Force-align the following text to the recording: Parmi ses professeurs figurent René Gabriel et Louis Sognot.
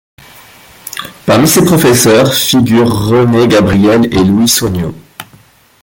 Parmi 1.27 1.47
ses 1.47 1.63
professeurs 1.63 2.33
figurent 2.33 3.07
René 3.09 3.47
Gabriel 3.47 4.05
et 4.11 4.23
Louis 4.23 4.47
Sognot. 4.49 4.95